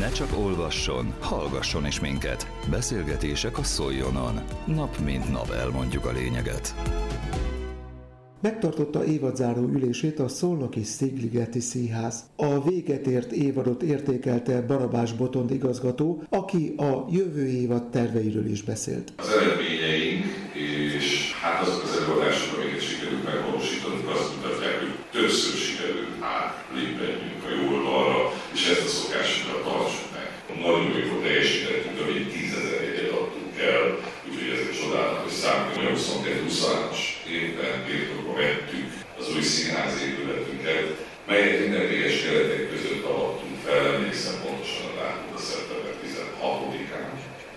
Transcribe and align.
Ne 0.00 0.10
csak 0.10 0.38
olvasson, 0.38 1.14
hallgasson 1.18 1.86
is 1.86 2.00
minket. 2.00 2.46
Beszélgetések 2.70 3.58
a 3.58 3.62
Szoljonon. 3.62 4.40
Nap 4.64 4.98
mint 5.04 5.30
nap 5.30 5.50
elmondjuk 5.50 6.04
a 6.04 6.12
lényeget. 6.12 6.74
Megtartotta 8.42 9.04
évadzáró 9.04 9.62
ülését 9.62 10.18
a 10.18 10.28
Szolnoki 10.28 10.82
Szigligeti 10.82 11.60
Színház. 11.60 12.24
A 12.36 12.68
véget 12.68 13.06
ért 13.06 13.32
évadot 13.32 13.82
értékelte 13.82 14.62
Barabás 14.62 15.12
Botond 15.12 15.50
igazgató, 15.50 16.22
aki 16.30 16.74
a 16.76 17.06
jövő 17.10 17.46
évad 17.46 17.90
terveiről 17.90 18.46
is 18.46 18.62
beszélt. 18.62 19.12
Az 19.16 19.28
eredményeink 19.28 20.24
és 20.54 21.32
hát 21.34 21.66
azok 21.66 21.82
az 21.82 22.02
előadások, 22.02 22.58
amiket 22.58 22.82
sikerült 22.82 23.24
megvalósítanunk, 23.24 24.08
azt 24.08 24.36
mutatják, 24.36 24.59
1920-as 35.96 36.98
évben 37.28 37.84
birtokba 37.86 38.32
vettük 38.32 38.92
az 39.18 39.34
új 39.34 39.42
színház 39.42 40.02
épületünket, 40.02 40.86
melyet 41.26 41.60
minden 41.60 41.88
véges 41.88 42.22
keretek 42.22 42.70
között 42.70 43.04
alattunk 43.04 43.56
fel, 43.64 43.94
emlékszem 43.94 44.34
pontosan 44.44 44.86
a 44.90 44.94
dátumra 45.00 45.38
szeptember 45.38 45.92
16-án. 46.04 47.10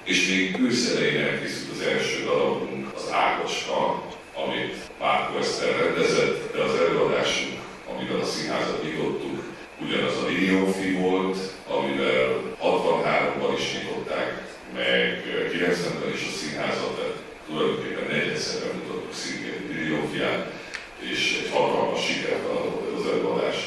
És 0.03 0.27
még 0.27 0.55
külszerein 0.55 1.21
elkészült 1.21 1.71
az 1.71 1.81
első 1.81 2.23
darabunk, 2.23 2.93
az 2.95 3.11
Ágoska, 3.11 4.03
amit 4.33 4.75
Márko 4.99 5.37
Eszter 5.37 5.79
rendezett, 5.79 6.53
de 6.53 6.61
az 6.61 6.75
előadásunk, 6.75 7.59
amivel 7.91 8.19
a 8.19 8.25
színházat 8.25 8.83
nyitottuk, 8.83 9.43
ugyanaz 9.81 10.17
a 10.17 10.27
Liniófi 10.27 10.91
volt, 10.91 11.37
amivel 11.67 12.41
63-ban 12.61 13.53
is 13.57 13.65
nyitották, 13.73 14.41
meg 14.75 15.23
90-ben 15.51 16.13
is 16.13 16.23
a 16.31 16.37
színházat, 16.37 16.95
tehát 16.95 17.22
tulajdonképpen 17.47 18.07
negyedszerre 18.09 18.73
mutattuk 18.73 19.13
szintén 19.13 19.59
Liliófiát, 19.69 20.51
és 20.99 21.41
egy 21.43 21.51
hatalmas 21.51 22.05
sikert 22.05 22.45
adott 22.49 22.97
az 22.97 23.07
előadás. 23.11 23.57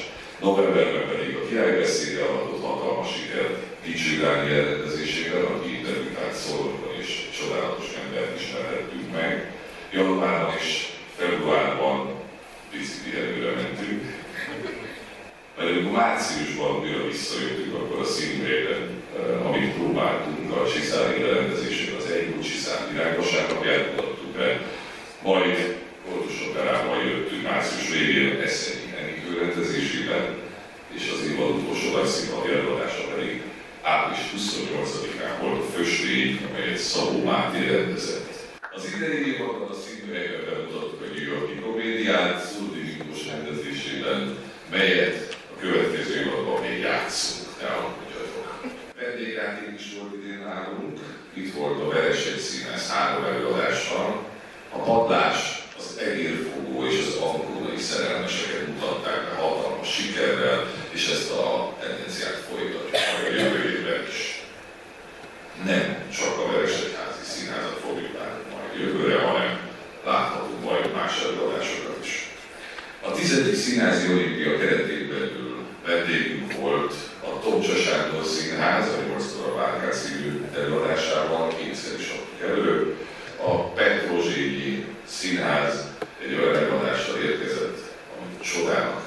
Novemberben 0.40 1.08
pedig 1.08 1.36
a 1.36 1.46
királybeszéde 1.48 2.22
adott 2.22 2.64
hatalmas 2.64 3.08
sikert 3.16 3.54
Kicsi 3.84 4.16
Dániel 4.16 4.64
rendezésében, 4.64 5.44
aki 5.44 5.76
interjútált 5.76 6.34
Szolnokban 6.34 6.94
és 7.00 7.28
csodálatos 7.38 7.88
embert 8.04 8.40
ismerhettünk 8.40 9.12
meg. 9.12 9.52
Januárban 9.92 10.54
és 10.58 10.86
februárban 11.16 12.14
picit 12.70 13.14
előre 13.14 13.50
mentünk, 13.50 14.02
mert 15.56 15.70
amikor 15.70 15.92
márciusban 15.92 16.80
újra 16.80 17.06
visszajöttünk, 17.06 17.74
akkor 17.74 18.00
a 18.00 18.04
színvére, 18.04 18.76
amit 19.44 19.74
próbáltunk 19.74 20.52
a 20.56 20.68
Csiszári 20.72 21.22
rendezésében, 21.22 21.96
az 21.96 22.10
egy 22.10 22.40
Csiszár 22.40 22.88
világosság 22.92 23.48
napját 23.48 23.90
mutattuk 23.90 24.30
be, 24.36 24.60
majd 25.26 25.76
Kortus 26.04 26.46
Operában 26.48 27.04
jöttünk 27.04 27.42
március 27.42 27.88
végén 27.90 28.40
Eszenyi 28.40 28.94
Enikő 29.00 29.38
rendezésében, 29.38 30.24
és 30.96 31.12
az 31.14 31.30
évad 31.30 31.50
utolsó 31.50 31.96
nagyszínpadi 31.96 32.52
előadása 32.52 33.04
pedig 33.14 33.42
április 33.82 34.24
28-án 34.36 35.34
volt 35.40 35.60
a 35.60 35.70
Föstény, 35.76 36.40
amelyet 36.48 36.78
Szabó 36.78 37.24
Máté 37.24 37.66
rendezett. 37.70 38.34
Az 38.76 38.84
idei 38.96 39.32
évadban 39.32 39.68
a 39.68 39.80
színművekben 39.84 40.44
bemutattuk 40.48 41.00
a 41.02 41.12
New 41.14 41.26
Yorki 41.32 41.54
komédiát, 41.64 42.44
Szurdi 42.46 42.80
Miklós 42.80 43.26
rendezésében, 43.26 44.36
melyet 44.70 45.36
a 45.54 45.60
következő 45.60 46.20
évadban 46.20 46.60
még 46.60 46.78
játszunk, 46.78 47.48
ne 47.60 47.68
alkudjatok. 47.68 48.46
Vendégjáték 49.00 49.80
is 49.80 49.86
volt 49.98 50.14
idén 50.14 50.38
nálunk, 50.38 50.98
itt 51.32 51.54
volt 51.54 51.80
a 51.80 51.88
Vereség 51.88 52.38
Színház 52.38 52.90
három 52.90 53.24
előadással. 53.24 54.34
A 54.76 54.78
padlás, 54.78 55.62
az 55.78 55.98
egérfogó 55.98 56.86
és 56.86 56.98
az 57.06 57.22
ankónai 57.22 57.80
szerelmeseket 57.80 58.66
mutatták 58.66 59.20
be 59.24 59.34
hatalmas 59.40 59.94
sikerrel, 59.94 60.66
és 60.96 61.08
ezt 61.08 61.30
a 61.30 61.76
tendenciát 61.80 62.40
folytatjuk 62.48 62.94
a 63.24 63.34
jövő 63.38 63.62
évben 63.70 64.02
is. 64.08 64.44
Nem 65.64 65.86
csak 66.18 66.38
a 66.38 66.52
Veresegyházi 66.52 67.24
Színházat 67.32 67.78
fogjuk 67.84 68.12
látni 68.18 68.44
majd 68.52 68.80
jövőre, 68.80 69.18
hanem 69.20 69.58
láthatunk 70.04 70.64
majd 70.64 70.92
más 70.94 71.14
előadásokat 71.22 71.98
is. 72.02 72.14
A 73.06 73.10
tizedik 73.12 73.54
színházi 73.54 74.12
olimpia 74.12 74.58
keretén 74.58 75.08
belül 75.08 75.56
vendégünk 75.86 76.52
volt 76.52 76.94
a 77.28 77.40
Tomcsa 77.40 77.74
Sándor 77.74 78.24
Színház, 78.24 78.88
a 78.88 79.02
8 79.08 79.24
a 79.46 79.54
Várkár 79.56 79.94
szívű 79.94 80.44
előadásával, 80.54 81.54
kétszer 81.56 81.98
is 81.98 82.08
adtuk 82.08 82.48
elő. 82.50 82.96
A 83.44 83.68
Petrozsényi 83.68 84.84
Színház 85.06 85.74
egy 86.22 86.34
olyan 86.34 86.56
előadással 86.56 87.16
érkezett, 87.16 87.78
amit 88.16 88.42
csodának 88.52 89.06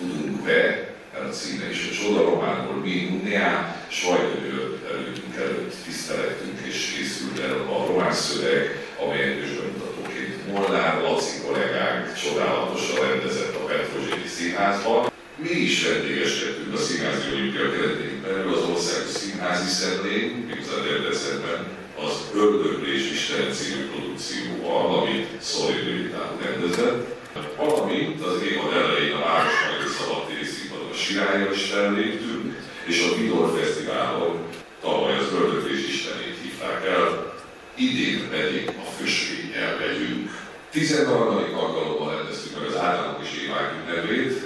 tudunk 0.00 0.29
be, 0.44 0.88
a 1.14 1.32
címe 1.32 1.70
is 1.70 1.88
a 1.90 1.94
csodalománból 2.02 2.74
mi 2.74 3.08
Unneá, 3.12 3.84
Svajtőr 3.88 4.78
előttünk 4.90 5.36
előtt 5.36 5.74
tiszteletünk 5.84 6.58
és 6.66 6.94
készült 6.96 7.38
el 7.38 7.56
a 7.74 7.86
román 7.86 8.12
szöveg, 8.12 8.88
amelyet 9.02 9.42
is 9.44 9.50
bemutatóként 9.56 10.52
Molnár 10.52 11.02
Laci 11.02 11.36
kollégánk 11.46 12.14
csodálatosan 12.22 13.08
rendezett 13.08 13.54
a 13.54 13.64
Petrozséki 13.64 14.28
Színházban. 14.28 15.08
Mi 15.36 15.50
is 15.50 15.86
vendégeskedtünk 15.86 16.74
a 16.74 16.78
Színházi 16.78 17.28
Olimpia 17.32 17.70
keretén 17.70 18.22
belül 18.22 18.54
az 18.54 18.64
Országos 18.72 19.10
Színházi 19.10 19.68
Szedlén, 19.68 20.44
méghozzá 20.46 20.76
Debrecenben, 20.82 21.60
az 22.04 22.14
Ördöglés 22.34 23.10
Isten 23.10 23.52
című 23.52 23.84
produkcióval, 23.90 24.98
amit 24.98 25.28
Szolid 25.40 25.84
Militán 25.84 26.30
rendezett, 26.42 27.19
valamint 27.56 28.24
az 28.24 28.42
évad 28.42 28.72
elején 28.72 29.14
a 29.14 29.24
Városmegyei 29.24 29.92
Szabadtéri 29.98 30.44
Színpadon 30.44 30.90
a 30.90 30.94
Sirályon 30.94 31.52
is 31.52 31.70
felléptünk, 31.70 32.56
és 32.84 33.06
a 33.06 33.16
Vidor 33.16 33.58
Fesztiválon 33.58 34.36
tavaly 34.82 35.16
az 35.18 35.32
Ördöglés 35.32 35.86
Istenét 35.88 36.38
hívták 36.42 36.86
el, 36.86 37.34
idén 37.74 38.28
pedig 38.30 38.68
a 38.68 38.90
Fösvényel 38.98 39.76
megyünk. 39.78 40.30
13. 40.70 41.54
alkalommal 41.54 42.16
rendeztük 42.16 42.58
meg 42.58 42.68
az 42.68 42.76
általános 42.76 43.28
évák 43.44 43.72
ünnepét, 43.80 44.42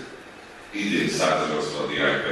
idén 0.70 1.08
180 1.08 1.88
diák 1.88 2.26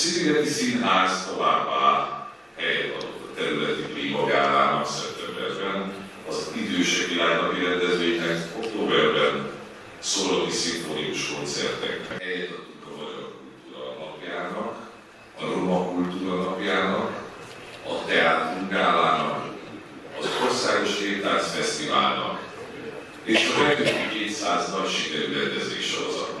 Szigeti 0.00 0.48
Színház 0.48 1.26
továbbá 1.26 2.28
helyet 2.56 2.94
adott 2.96 3.30
a 3.30 3.34
területi 3.34 3.82
klímagálának 3.82 4.86
szeptemberben, 4.86 5.92
az 6.28 6.52
idősek 6.56 7.08
világnapi 7.08 7.64
rendezvénynek 7.64 8.38
októberben, 8.56 9.50
szolnoki 9.98 10.50
szimfonikus 10.50 11.32
koncerteknek 11.34 12.22
helyet 12.22 12.50
adtunk 12.50 12.84
a 12.84 12.96
Magyar 12.96 13.32
Kultúra 13.38 13.94
napjának, 13.98 14.88
a 15.40 15.44
Roma 15.44 15.84
Kultúra 15.84 16.34
napjának, 16.34 17.22
a 17.86 18.04
Teátrum 18.06 18.68
Gálának, 18.68 19.54
az 20.18 20.26
Országos 20.44 20.96
Kétánc 20.96 21.46
Fesztiválnak, 21.54 22.40
és 23.24 23.50
a 23.54 23.62
megkötő 23.62 24.08
200 24.12 24.70
nagy 24.70 24.88
sikerű 24.88 25.32
rendezvény 25.32 25.82
sorozatnak. 25.82 26.39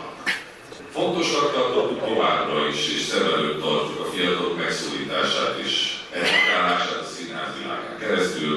Fontosnak 0.92 1.52
tartottuk 1.52 2.06
továbbra 2.08 2.68
is, 2.68 2.88
és 2.94 3.02
szem 3.02 3.26
előtt 3.32 3.60
tartjuk 3.60 4.00
a 4.00 4.10
fiatalok 4.14 4.56
megszólítását 4.56 5.58
és 5.64 5.98
edukálását 6.12 7.00
a 7.02 7.10
színház 7.14 7.52
világán 7.58 7.98
keresztül, 7.98 8.54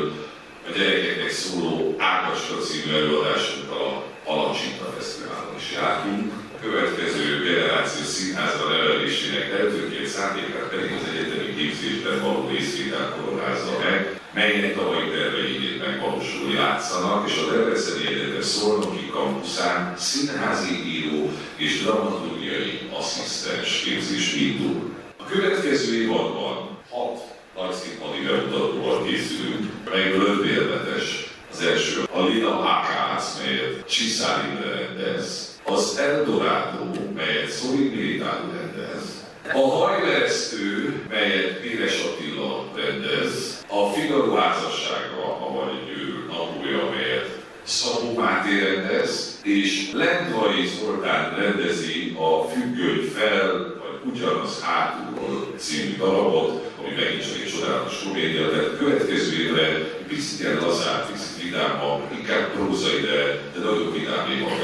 a 0.68 0.78
gyerekeknek 0.78 1.32
szóló 1.32 1.96
Ágaska 1.98 2.56
című 2.56 2.96
előadásunkkal 2.96 3.88
a 3.88 4.04
Palacsinta 4.26 4.94
Fesztiválon 4.98 5.56
is 5.58 5.72
jártunk. 5.76 6.32
A 6.56 6.64
következő 6.66 7.44
generáció 7.44 8.04
színházra 8.04 8.68
nevelésének 8.70 9.50
eltőként 9.60 10.08
szándékát 10.08 10.70
pedig 10.70 10.92
az 10.98 11.10
egyetemi 11.10 11.56
képzésben 11.56 12.22
való 12.22 12.48
részvétel 12.54 13.16
koronázza 13.16 13.74
meg, 13.84 14.22
melynek 14.34 14.76
tavalyi 14.76 15.10
terveidét 15.10 15.80
megvalósulni 15.86 16.54
látszanak, 16.54 17.30
és 17.30 17.38
a 17.38 17.52
Debreceni 17.52 18.08
Egyetem 18.08 18.42
Szolnoki 18.42 19.10
kampuszán 19.10 19.94
színházi 19.98 20.74
író 20.86 21.32
és 21.56 21.82
dramaturgiai 21.82 22.90
asszisztens 22.94 23.82
képzés 23.84 24.36
indul. 24.36 24.96
A 25.18 25.24
következő 25.26 26.02
évadban 26.02 26.78
hat 26.90 27.22
nagyszínpadi 27.56 28.24
bemutatóval 28.26 29.04
készülünk, 29.04 29.72
melyből 29.92 30.26
öt 30.26 30.46
élvetes. 30.46 31.32
Az 31.52 31.62
első 31.62 32.04
a 32.12 32.26
Lina 32.26 32.70
Ákász, 32.70 33.42
melyet 33.44 33.90
Csiszári 33.90 34.48
rendez, 34.64 35.60
az 35.66 35.98
Eldorado, 35.98 36.84
melyet 37.16 37.62
Militán 37.72 38.52
rendez, 38.52 39.23
a 39.52 39.70
hajmeresztő, 39.70 41.02
melyet 41.10 41.60
Pires 41.62 42.04
Attila 42.04 42.72
rendez, 42.76 43.66
a 43.68 43.86
Figaro 43.94 44.36
házassága, 44.36 45.38
avagy 45.48 45.90
ő 45.98 46.26
napolja, 46.28 46.88
amelyet 46.88 47.30
Szabó 47.64 48.20
Máté 48.20 48.60
rendez, 48.60 49.40
és 49.44 49.92
Lendvai 49.94 50.68
Zoltán 50.68 51.36
rendezi 51.36 52.18
a 52.20 52.50
Függöny 52.50 53.10
fel, 53.16 53.52
vagy 53.82 54.14
ugyanaz 54.14 54.62
hátulról 54.62 55.54
című 55.58 55.98
darabot, 55.98 56.72
ami 56.80 56.96
megint 56.96 57.24
csak 57.24 57.42
egy 57.44 57.54
csodálatos 57.60 58.04
komédia, 58.04 58.50
de 58.50 58.78
következő 58.78 59.44
évre 59.44 59.68
Krisztián 60.08 60.60
Lazár 60.62 61.06
visz 61.12 61.40
vidáma, 61.44 62.02
inkább 62.18 62.52
prózai, 62.52 63.00
de, 63.02 63.42
de 63.54 63.60
nagyon 63.64 63.92
vidám 63.92 64.40
maga. 64.40 64.64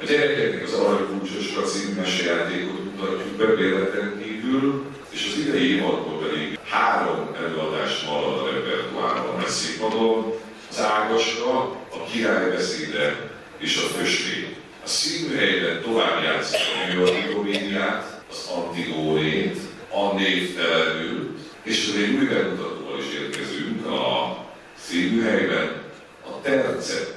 A 0.00 0.04
gyerekeknek 0.04 0.62
az 0.62 0.72
Aranykulcsos 0.72 1.52
Kaci 1.54 1.92
meséljátékot 1.96 2.85
mutatjuk 2.96 3.36
be 3.36 3.44
bérleten 3.44 4.22
kívül, 4.22 4.84
és 5.10 5.32
az 5.32 5.38
idei 5.38 5.74
évadból 5.74 6.18
pedig 6.18 6.58
három 6.62 7.36
előadást 7.44 8.06
marad 8.06 8.38
a 8.38 8.50
repertoárban 8.50 9.42
a 9.42 9.48
színpadon, 9.48 10.32
az 10.70 10.80
Ágaska, 10.80 11.58
a 11.90 12.04
királybeszéde 12.12 13.30
és 13.58 13.76
a 13.76 13.98
Föstény. 13.98 14.56
A 14.84 14.88
színműhelyben 14.88 15.82
tovább 15.82 16.22
játszik 16.22 16.60
a 16.60 16.94
Yorki 16.94 17.34
komédiát, 17.34 18.24
az 18.30 18.50
Antigónét, 18.56 19.58
a 19.90 20.14
névtelenül, 20.14 21.36
és 21.62 21.92
még 21.96 22.18
új 22.18 22.26
bemutatóval 22.26 22.98
is 22.98 23.18
érkezünk 23.18 23.86
a 23.86 24.36
színműhelyben, 24.78 25.82
a 26.24 26.40
Tercet, 26.42 27.14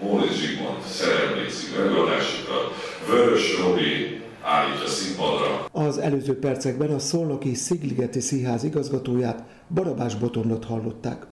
Móricz 0.00 0.36
Zsigmond 0.36 0.82
szerelmi 0.86 1.46
című 1.46 1.82
előadásokat, 1.82 2.96
Vörös 3.06 3.58
Robi 3.58 4.21
állítja 4.44 4.86
színpadra. 4.86 5.66
Az 5.72 5.98
előző 5.98 6.38
percekben 6.38 6.90
a 6.90 6.98
Szolnoki 6.98 7.54
Szigligeti 7.54 8.20
Színház 8.20 8.64
igazgatóját 8.64 9.44
Barabás 9.74 10.14
Botondot 10.14 10.64
hallották. 10.64 11.26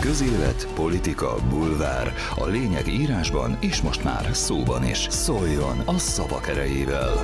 Közélet, 0.00 0.68
politika, 0.74 1.34
bulvár. 1.50 2.12
A 2.36 2.46
lényeg 2.46 2.86
írásban 2.88 3.56
és 3.60 3.80
most 3.80 4.04
már 4.04 4.28
szóban 4.32 4.84
is. 4.84 5.06
Szóljon 5.10 5.78
a 5.86 5.98
szavak 5.98 6.48
erejével! 6.48 7.22